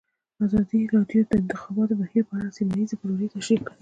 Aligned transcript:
ازادي 0.45 0.79
راډیو 0.93 1.21
د 1.25 1.29
د 1.31 1.33
انتخاباتو 1.41 1.99
بهیر 2.01 2.23
په 2.29 2.33
اړه 2.37 2.49
سیمه 2.57 2.73
ییزې 2.79 2.95
پروژې 3.01 3.27
تشریح 3.35 3.59
کړې. 3.65 3.69